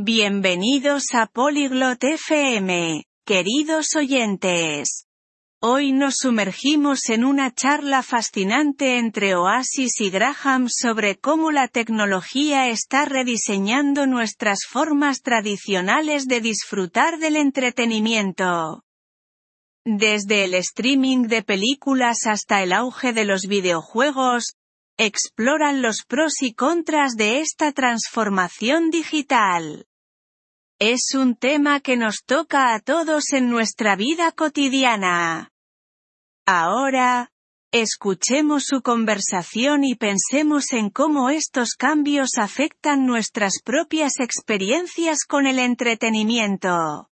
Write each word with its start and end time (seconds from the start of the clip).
Bienvenidos 0.00 1.06
a 1.12 1.26
Polyglot 1.26 2.04
FM, 2.04 3.02
queridos 3.26 3.96
oyentes. 3.96 5.08
Hoy 5.60 5.90
nos 5.90 6.18
sumergimos 6.20 7.08
en 7.08 7.24
una 7.24 7.52
charla 7.52 8.04
fascinante 8.04 8.98
entre 8.98 9.34
Oasis 9.34 10.00
y 10.00 10.10
Graham 10.10 10.68
sobre 10.68 11.18
cómo 11.18 11.50
la 11.50 11.66
tecnología 11.66 12.68
está 12.68 13.06
rediseñando 13.06 14.06
nuestras 14.06 14.60
formas 14.70 15.22
tradicionales 15.22 16.26
de 16.26 16.42
disfrutar 16.42 17.18
del 17.18 17.34
entretenimiento. 17.34 18.84
Desde 19.84 20.44
el 20.44 20.54
streaming 20.54 21.24
de 21.26 21.42
películas 21.42 22.18
hasta 22.26 22.62
el 22.62 22.72
auge 22.72 23.12
de 23.12 23.24
los 23.24 23.48
videojuegos, 23.48 24.54
exploran 24.96 25.82
los 25.82 26.04
pros 26.06 26.34
y 26.40 26.54
contras 26.54 27.16
de 27.16 27.40
esta 27.40 27.72
transformación 27.72 28.90
digital. 28.90 29.87
Es 30.80 31.14
un 31.16 31.34
tema 31.34 31.80
que 31.80 31.96
nos 31.96 32.22
toca 32.24 32.72
a 32.72 32.78
todos 32.78 33.32
en 33.32 33.50
nuestra 33.50 33.96
vida 33.96 34.30
cotidiana. 34.30 35.50
Ahora, 36.46 37.32
escuchemos 37.72 38.62
su 38.66 38.80
conversación 38.82 39.82
y 39.82 39.96
pensemos 39.96 40.72
en 40.72 40.90
cómo 40.90 41.30
estos 41.30 41.70
cambios 41.76 42.38
afectan 42.38 43.06
nuestras 43.06 43.54
propias 43.64 44.20
experiencias 44.20 45.24
con 45.28 45.48
el 45.48 45.58
entretenimiento. 45.58 47.10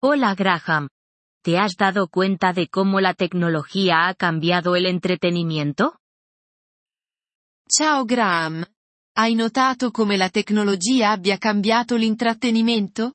Hola 0.00 0.36
Graham. 0.36 0.88
¿Te 1.42 1.58
has 1.58 1.74
dado 1.76 2.06
cuenta 2.06 2.52
de 2.52 2.68
cómo 2.68 3.00
la 3.00 3.14
tecnología 3.14 4.06
ha 4.06 4.14
cambiado 4.14 4.76
el 4.76 4.86
entretenimiento? 4.86 5.98
Ciao 7.68 8.04
Graham. 8.06 8.64
Hai 9.18 9.34
notato 9.34 9.90
come 9.90 10.16
la 10.16 10.30
tecnologia 10.30 11.10
abbia 11.10 11.38
cambiato 11.38 11.96
l'intrattenimento? 11.96 13.14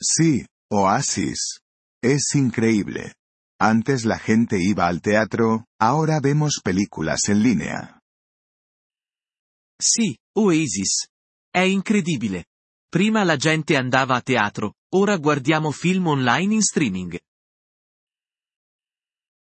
Sí, 0.00 0.46
Oasis. 0.72 1.60
Es 2.00 2.34
increíble. 2.34 3.16
Antes 3.60 4.04
la 4.04 4.16
gente 4.16 4.56
iba 4.56 4.86
al 4.86 5.02
teatro, 5.02 5.66
ahora 5.78 6.20
vemos 6.20 6.62
películas 6.64 7.28
en 7.28 7.42
línea. 7.42 8.00
Sì, 9.78 10.16
Oasis. 10.38 11.08
È 11.50 11.60
incredibile. 11.60 12.46
Prima 12.88 13.24
la 13.24 13.36
gente 13.36 13.76
andava 13.76 14.16
a 14.16 14.22
teatro, 14.22 14.72
ora 14.94 15.18
guardiamo 15.18 15.70
film 15.70 16.06
online 16.06 16.54
in 16.54 16.60
streaming. 16.60 17.18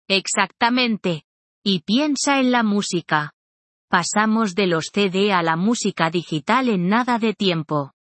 Exactamente. 0.08 1.24
Y 1.66 1.82
piensa 1.82 2.40
en 2.40 2.52
la 2.52 2.62
música. 2.62 3.32
Pasamos 3.90 4.54
de 4.54 4.68
los 4.68 4.90
CD 4.92 5.32
a 5.32 5.42
la 5.42 5.56
música 5.56 6.10
digital 6.10 6.68
en 6.68 6.90
nada 6.90 7.18
de 7.20 7.34
tiempo. 7.34 7.94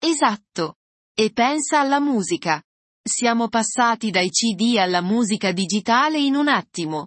Esatto. 0.00 0.74
E 1.14 1.30
pensa 1.30 1.80
alla 1.80 2.00
musica. 2.00 2.60
Siamo 3.00 3.48
passati 3.48 4.10
dai 4.10 4.30
CD 4.30 4.78
alla 4.78 5.00
musica 5.00 5.52
digitale 5.52 6.18
in 6.18 6.34
un 6.34 6.48
attimo. 6.48 7.06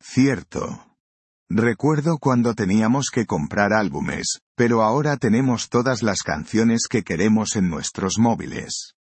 Cierto. 0.00 0.96
Recuerdo 1.50 2.18
cuando 2.18 2.54
teníamos 2.54 3.10
que 3.10 3.26
comprar 3.26 3.72
álbumes, 3.72 4.38
pero 4.54 4.82
ahora 4.82 5.16
tenemos 5.16 5.68
todas 5.68 6.04
las 6.04 6.22
canciones 6.22 6.86
que 6.88 7.02
queremos 7.02 7.56
en 7.56 7.68
nuestros 7.68 8.16
móviles. 8.16 8.94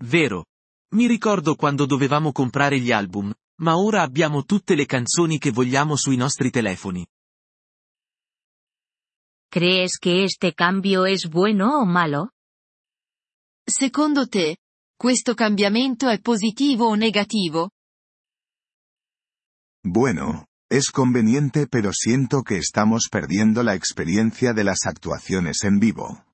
Vero. 0.00 0.46
Mi 0.90 1.06
ricordo 1.06 1.54
quando 1.54 1.86
dovevamo 1.86 2.32
comprare 2.32 2.80
gli 2.80 2.90
album, 2.90 3.32
ma 3.62 3.76
ora 3.76 4.02
abbiamo 4.02 4.44
tutte 4.44 4.74
le 4.74 4.86
canzoni 4.86 5.38
che 5.38 5.50
vogliamo 5.50 5.96
sui 5.96 6.16
nostri 6.16 6.50
telefoni. 6.50 7.06
¿Crees 9.48 9.98
que 9.98 10.24
este 10.24 10.52
cambio 10.54 11.04
es 11.04 11.28
bueno 11.28 11.78
o 11.78 11.84
malo? 11.84 12.30
Secondo 13.64 14.26
te, 14.26 14.56
questo 14.96 15.34
cambiamento 15.34 16.08
è 16.08 16.20
positivo 16.20 16.86
o 16.86 16.94
negativo? 16.94 17.70
Bueno, 19.84 20.46
es 20.68 20.90
conveniente 20.90 21.66
pero 21.66 21.92
siento 21.92 22.42
que 22.42 22.56
estamos 22.56 23.08
perdiendo 23.10 23.62
la 23.62 23.74
experiencia 23.74 24.52
de 24.52 24.64
las 24.64 24.86
actuaciones 24.86 25.64
en 25.64 25.78
vivo. 25.78 26.24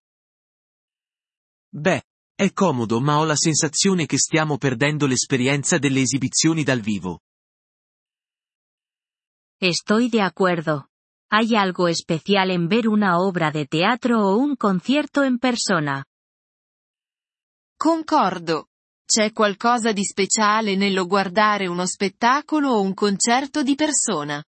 Beh, 1.72 2.02
è 2.38 2.52
comodo 2.52 3.00
ma 3.00 3.18
ho 3.18 3.24
la 3.24 3.34
sensazione 3.34 4.06
che 4.06 4.16
stiamo 4.16 4.58
perdendo 4.58 5.06
l'esperienza 5.06 5.76
delle 5.76 6.02
esibizioni 6.02 6.62
dal 6.62 6.80
vivo. 6.80 7.18
Estoy 9.60 10.08
de 10.08 10.22
acuerdo. 10.22 10.86
Hay 11.32 11.56
algo 11.56 11.88
especial 11.88 12.52
en 12.52 12.68
ver 12.68 12.86
una 12.86 13.18
obra 13.18 13.50
de 13.50 13.66
teatro 13.66 14.20
o 14.20 14.36
un 14.36 14.54
concierto 14.54 15.24
en 15.24 15.38
persona. 15.38 16.04
Concordo. 17.76 18.68
C'è 19.04 19.32
qualcosa 19.32 19.90
di 19.90 20.04
speciale 20.04 20.76
nello 20.76 21.06
guardare 21.06 21.66
uno 21.66 21.86
spettacolo 21.86 22.70
o 22.70 22.82
un 22.82 22.94
concerto 22.94 23.64
di 23.64 23.74
persona. 23.74 24.44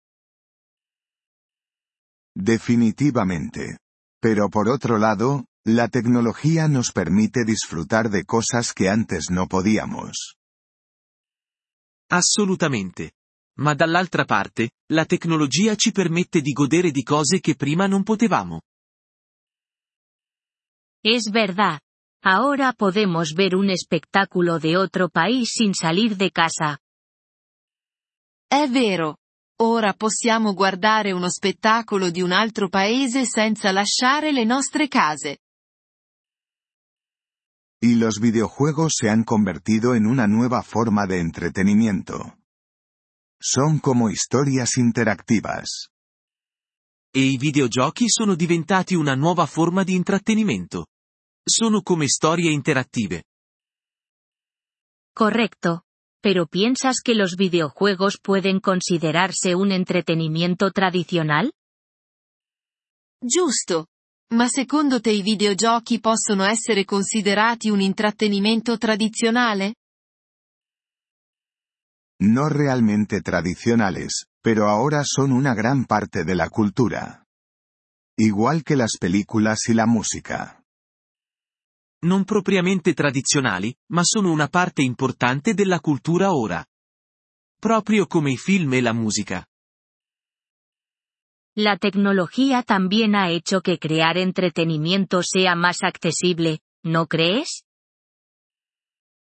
Definitivamente. 2.32 3.80
Pero 4.18 4.48
por 4.48 4.68
otro 4.68 4.96
lado, 4.96 5.44
la 5.66 5.88
tecnología 5.88 6.68
nos 6.68 6.92
permite 6.92 7.44
disfrutar 7.44 8.10
de 8.10 8.24
cosas 8.24 8.74
que 8.74 8.90
antes 8.90 9.30
no 9.30 9.46
podíamos. 9.48 10.36
Assolutamente. 12.10 13.12
Ma 13.56 13.74
dall'altra 13.74 14.24
parte, 14.26 14.72
la 14.90 15.06
tecnologia 15.06 15.74
ci 15.76 15.90
permette 15.90 16.42
di 16.42 16.52
godere 16.52 16.90
di 16.90 17.02
cose 17.02 17.40
che 17.40 17.54
prima 17.54 17.86
non 17.86 18.02
potevamo. 18.02 18.60
Es 21.02 21.30
verdad. 21.30 21.80
Ahora 22.22 22.72
podemos 22.72 23.32
ver 23.32 23.54
un 23.54 23.70
espectáculo 23.70 24.58
de 24.58 24.76
otro 24.76 25.08
país 25.08 25.50
sin 25.52 25.72
salir 25.74 26.16
de 26.16 26.30
casa. 26.30 26.78
È 28.48 28.68
vero. 28.68 29.18
Ora 29.62 29.94
possiamo 29.94 30.52
guardare 30.52 31.12
uno 31.12 31.30
spettacolo 31.30 32.10
di 32.10 32.20
un 32.20 32.32
altro 32.32 32.68
paese 32.68 33.24
senza 33.24 33.70
lasciare 33.72 34.32
le 34.32 34.44
nostre 34.44 34.88
case. 34.88 35.38
Y 37.86 37.96
los 37.96 38.18
videojuegos 38.18 38.94
se 38.96 39.10
han 39.10 39.24
convertido 39.24 39.94
en 39.94 40.06
una 40.06 40.26
nueva 40.26 40.62
forma 40.62 41.04
de 41.04 41.20
entretenimiento. 41.20 42.38
Son 43.38 43.78
como 43.78 44.08
historias 44.08 44.78
interactivas. 44.78 45.90
E 47.12 47.20
i 47.20 47.36
videogiochi 47.36 48.08
sono 48.08 48.36
diventati 48.36 48.94
una 48.94 49.14
nuova 49.14 49.44
forma 49.44 49.84
di 49.84 49.94
intrattenimento. 49.94 50.86
Sono 51.44 51.82
come 51.82 52.08
storie 52.08 52.50
interattive. 52.50 53.24
Correcto. 55.12 55.82
¿Pero 56.22 56.46
piensas 56.46 57.02
que 57.04 57.14
los 57.14 57.36
videojuegos 57.36 58.18
pueden 58.18 58.60
considerarse 58.60 59.54
un 59.54 59.72
entretenimiento 59.72 60.70
tradicional? 60.70 61.52
Giusto. 63.20 63.88
Ma 64.32 64.48
secondo 64.48 65.00
te 65.00 65.10
i 65.10 65.22
videogiochi 65.22 66.00
possono 66.00 66.44
essere 66.44 66.84
considerati 66.84 67.68
un 67.68 67.80
intrattenimento 67.80 68.78
tradizionale? 68.78 69.74
No 72.22 72.48
realmente 72.48 73.20
tradicionales, 73.20 74.26
pero 74.40 74.68
ahora 74.68 75.02
son 75.04 75.30
una 75.30 75.52
gran 75.52 75.84
parte 75.84 76.24
de 76.24 76.34
la 76.34 76.48
cultura. 76.48 77.26
Igual 78.16 78.62
que 78.62 78.76
las 78.76 78.96
películas 78.98 79.68
y 79.68 79.74
la 79.74 79.86
música. 79.86 80.62
Non 82.04 82.24
propriamente 82.24 82.92
tradizionali, 82.94 83.74
ma 83.92 84.02
sono 84.04 84.30
una 84.30 84.48
parte 84.48 84.82
importante 84.82 85.54
della 85.54 85.80
cultura 85.80 86.32
ora. 86.32 86.64
Proprio 87.58 88.06
come 88.06 88.32
i 88.32 88.36
film 88.36 88.74
e 88.74 88.80
la 88.80 88.92
musica. 88.92 89.44
La 91.56 91.76
tecnología 91.76 92.64
también 92.64 93.14
ha 93.14 93.30
hecho 93.30 93.60
que 93.60 93.78
crear 93.78 94.18
entretenimiento 94.18 95.22
sea 95.22 95.54
más 95.54 95.84
accesible, 95.84 96.58
¿no 96.82 97.06
crees? 97.06 97.62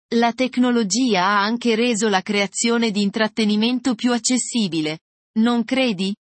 La 0.09 0.33
tecnologia 0.33 1.25
ha 1.25 1.45
anche 1.45 1.75
reso 1.75 2.09
la 2.09 2.23
creazione 2.23 2.89
di 2.91 3.03
intrattenimento 3.03 3.93
più 3.93 4.13
accessibile. 4.13 4.99
Non 5.37 5.63
credi? 5.63 6.15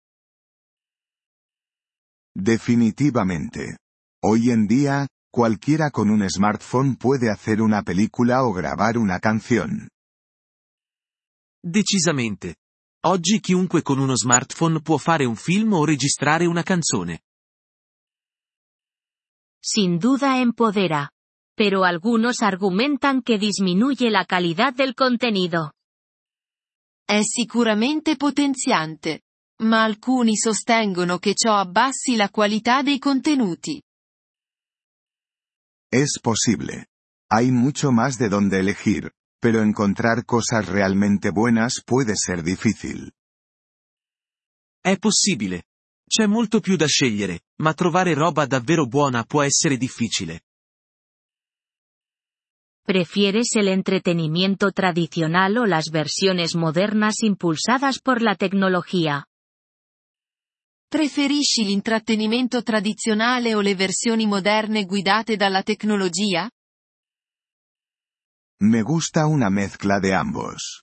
Definitivamente. 2.35 3.79
Hoy 4.23 4.51
en 4.51 4.67
día, 4.67 5.09
cualquiera 5.31 5.91
con 5.91 6.09
un 6.09 6.27
smartphone 6.29 6.97
puede 6.97 7.31
hacer 7.31 7.61
una 7.61 7.83
película 7.83 8.45
o 8.45 8.53
grabar 8.55 8.97
una 8.97 9.19
canción. 9.19 9.89
Decisamente. 11.63 12.57
Oggi 13.09 13.41
chiunque 13.41 13.81
con 13.81 13.99
uno 13.99 14.15
smartphone 14.15 14.83
può 14.83 14.99
fare 14.99 15.25
un 15.25 15.35
film 15.35 15.73
o 15.73 15.87
registrare 15.87 16.45
una 16.45 16.63
canzone. 16.63 17.23
Sin 19.59 19.97
duda 19.97 20.39
empodera. 20.39 21.11
Pero 21.55 21.85
algunos 21.85 22.43
argumentan 22.43 23.23
que 23.23 23.39
disminuye 23.39 24.11
la 24.11 24.27
calidad 24.27 24.75
del 24.75 24.93
contenido. 24.93 25.73
È 27.03 27.23
sicuramente 27.23 28.17
potenziante. 28.17 29.23
Ma 29.63 29.85
alcuni 29.85 30.37
sostengono 30.37 31.19
che 31.19 31.35
ciò 31.35 31.55
abbassi 31.55 32.15
la 32.15 32.29
qualità 32.29 32.83
dei 32.83 32.99
contenuti. 32.99 33.83
Es 35.91 36.21
posible. 36.21 36.89
Hay 37.31 37.51
mucho 37.51 37.91
más 37.91 38.19
de 38.19 38.29
donde 38.29 38.59
elegir, 38.59 39.11
pero 39.41 39.63
encontrar 39.63 40.25
cosas 40.25 40.67
realmente 40.67 41.31
buenas 41.31 41.83
puede 41.85 42.15
ser 42.17 42.43
difícil. 42.43 43.13
È 44.81 44.97
possibile. 44.99 45.65
C'è 46.09 46.27
molto 46.27 46.61
più 46.61 46.77
da 46.77 46.87
scegliere, 46.87 47.43
ma 47.61 47.75
trovare 47.75 48.15
roba 48.15 48.47
davvero 48.47 48.87
buona 48.87 49.25
può 49.25 49.43
essere 49.43 49.77
difficile. 49.77 50.41
¿Prefieres 52.83 53.55
el 53.57 53.69
entretenimiento 53.69 54.73
tradicional 54.73 55.59
o 55.59 55.67
las 55.67 55.91
versiones 55.91 56.55
modernas 56.55 57.23
impulsadas 57.23 58.01
por 58.01 58.23
la 58.23 58.35
tecnología? 58.35 59.27
Preferisci 60.89 61.65
l'intrattenimento 61.65 62.63
tradizionale 62.63 63.55
o 63.55 63.61
le 63.61 63.75
versioni 63.75 64.27
moderne 64.27 64.87
guidate 64.87 65.37
dalla 65.37 65.63
tecnologia? 65.63 66.51
Me 68.61 68.83
gusta 68.83 69.27
una 69.27 69.51
mezcla 69.51 70.01
de 70.01 70.15
ambos. 70.15 70.83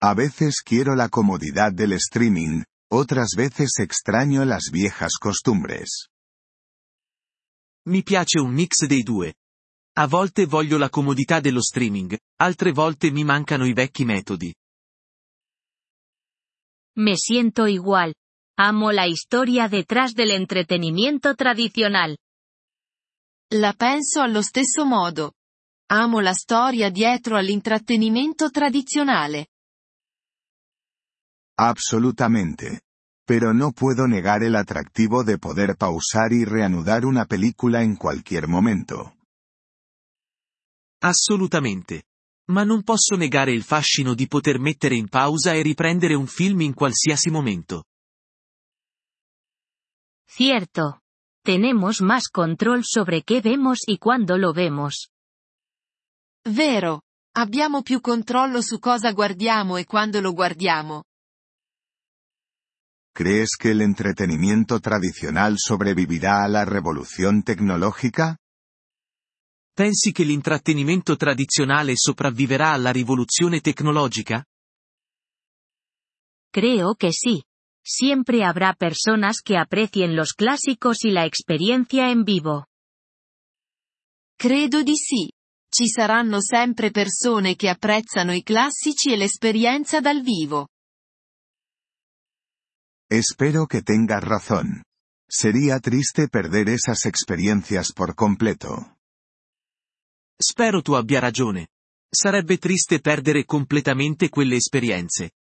A 0.00 0.14
veces 0.14 0.62
quiero 0.64 0.94
la 0.94 1.08
comodidad 1.08 1.72
del 1.72 1.94
streaming, 1.94 2.62
otras 2.92 3.30
veces 3.36 3.80
extraño 3.80 4.44
las 4.44 4.70
viejas 4.70 5.14
costumbres. 5.20 6.10
Mi 7.86 8.02
piace 8.04 8.38
un 8.38 8.54
mix 8.54 8.86
dei 8.86 9.02
due. 9.02 9.34
A 9.96 10.06
volte 10.06 10.46
voglio 10.46 10.78
la 10.78 10.90
comodità 10.90 11.40
dello 11.40 11.58
streaming, 11.58 12.16
altre 12.40 12.70
volte 12.70 13.10
mi 13.10 13.24
mancano 13.24 13.66
i 13.66 13.72
vecchi 13.72 14.04
metodi. 14.04 14.54
Me 16.98 17.16
siento 17.16 17.66
igual. 17.66 18.14
Amo 18.60 18.92
la 18.92 19.06
historia 19.06 19.66
detrás 19.66 20.14
del 20.14 20.30
entretenimiento 20.30 21.34
tradicional. 21.34 22.16
La 23.50 23.72
penso 23.72 24.20
allo 24.20 24.42
stesso 24.42 24.84
modo. 24.84 25.32
Amo 25.90 26.20
la 26.20 26.34
storia 26.34 26.90
dietro 26.90 27.36
all'intrattenimento 27.36 28.50
tradizionale. 28.50 29.48
Absolutamente. 31.56 32.82
Pero 33.24 33.54
no 33.54 33.72
puedo 33.72 34.06
negar 34.06 34.42
el 34.42 34.54
atractivo 34.56 35.24
de 35.24 35.38
poder 35.38 35.76
pausar 35.76 36.32
y 36.32 36.44
reanudar 36.44 37.06
una 37.06 37.24
película 37.24 37.82
en 37.82 37.96
cualquier 37.96 38.48
momento. 38.48 39.16
Assolutamente. 41.00 42.04
Ma 42.50 42.64
non 42.64 42.82
posso 42.82 43.16
negare 43.16 43.52
il 43.52 43.62
fascino 43.62 44.14
di 44.14 44.26
poter 44.26 44.58
mettere 44.58 44.94
in 44.94 45.08
pausa 45.08 45.54
e 45.54 45.62
riprendere 45.62 46.14
un 46.14 46.26
film 46.26 46.60
in 46.60 46.74
qualsiasi 46.74 47.30
momento. 47.30 47.84
Cierto. 50.26 51.00
Tenemos 51.42 52.02
más 52.02 52.28
control 52.28 52.84
sobre 52.84 53.22
qué 53.22 53.40
vemos 53.40 53.80
y 53.86 53.96
cuándo 53.96 54.36
lo 54.36 54.52
vemos. 54.52 55.10
Vero. 56.48 57.02
Abbiamo 57.36 57.82
più 57.82 58.00
controllo 58.00 58.62
su 58.62 58.78
cosa 58.78 59.12
guardiamo 59.12 59.76
e 59.76 59.84
quando 59.84 60.20
lo 60.20 60.32
guardiamo. 60.32 61.04
¿Crees 63.12 63.56
que 63.56 63.70
el 63.70 63.82
entretenimiento 63.82 64.80
tradicional 64.80 65.56
sobrevivirá 65.58 66.42
a 66.42 66.48
la 66.48 66.64
revolución 66.64 67.42
tecnológica? 67.42 68.38
Pensi 69.74 70.10
che 70.12 70.24
l'intrattenimento 70.24 71.16
tradizionale 71.16 71.92
sopravviverà 71.96 72.72
alla 72.72 72.92
rivoluzione 72.92 73.60
tecnologica? 73.60 74.42
Creo 76.50 76.94
que 76.96 77.12
sí. 77.12 77.44
Siempre 77.84 78.44
habrá 78.44 78.74
personas 78.74 79.40
que 79.42 79.56
aprecien 79.56 80.16
los 80.16 80.32
clásicos 80.32 81.04
y 81.04 81.10
la 81.10 81.26
experiencia 81.26 82.10
en 82.10 82.24
vivo. 82.24 82.66
Credo 84.36 84.82
di 84.82 84.96
sì. 84.96 85.37
Ci 85.70 85.86
saranno 85.86 86.40
sempre 86.40 86.90
persone 86.90 87.54
che 87.54 87.68
apprezzano 87.68 88.32
i 88.32 88.42
classici 88.42 89.12
e 89.12 89.16
l'esperienza 89.16 90.00
dal 90.00 90.22
vivo. 90.22 90.68
Espero 93.10 93.66
que 93.66 93.82
tengas 93.82 94.22
razón. 94.22 94.82
Sería 95.30 95.78
triste 95.78 96.28
perder 96.28 96.68
esas 96.68 97.04
experiencias 97.04 97.92
por 97.92 98.14
completo. 98.14 98.96
Spero 100.40 100.82
tu 100.82 100.94
abbia 100.94 101.20
ragione. 101.20 101.68
Sarebbe 102.10 102.56
triste 102.58 103.00
perdere 103.00 103.44
completamente 103.44 104.30
quelle 104.30 104.56
esperienze. 104.56 105.32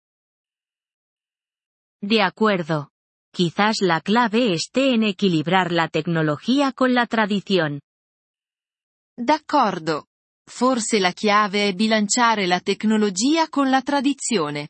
De 2.00 2.22
acuerdo. 2.22 2.90
Quizás 3.32 3.80
la 3.80 4.00
clave 4.00 4.54
esté 4.54 4.94
en 4.94 5.02
equilibrar 5.02 5.70
la 5.70 5.88
tecnología 5.88 6.72
con 6.72 6.94
la 6.94 7.06
tradición. 7.06 7.80
D'accordo. 9.16 10.06
Forse 10.48 10.98
la 10.98 11.12
chiave 11.12 11.68
è 11.68 11.74
bilanciare 11.74 12.46
la 12.46 12.60
tecnologia 12.60 13.48
con 13.48 13.68
la 13.68 13.82
tradizione. 13.82 14.68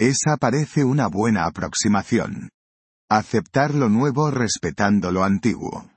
Esa 0.00 0.36
parece 0.36 0.82
una 0.82 1.08
buena 1.08 1.44
aproximación. 1.44 2.48
Aceptar 3.10 3.74
lo 3.74 3.88
nuevo 3.88 4.30
respetando 4.30 5.10
lo 5.10 5.22
antiguo. 5.22 5.90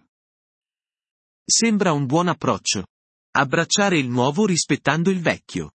Sembra 1.45 1.93
un 1.93 2.05
buon 2.05 2.27
approccio. 2.27 2.87
Abbracciare 3.33 3.97
il 3.97 4.09
nuovo 4.09 4.45
rispettando 4.45 5.09
il 5.09 5.21
vecchio. 5.21 5.71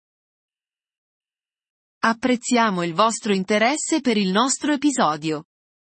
Apprezziamo 2.02 2.82
il 2.82 2.92
vostro 2.92 3.32
interesse 3.32 4.00
per 4.00 4.16
il 4.16 4.30
nostro 4.30 4.72
episodio. 4.72 5.44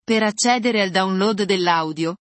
Per 0.03 0.23
accedere 0.23 0.81
al 0.81 0.89
download 0.89 1.43
dell'audio, 1.43 2.15